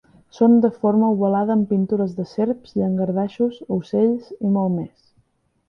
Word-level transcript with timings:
Són 0.35 0.53
de 0.61 0.69
forma 0.85 1.09
ovalada 1.15 1.53
amb 1.57 1.69
pintures 1.73 2.17
de 2.21 2.25
serps, 2.33 2.73
llangardaixos, 2.81 3.63
ocells 3.79 4.35
i 4.41 4.57
molt 4.59 4.77
més. 4.81 4.93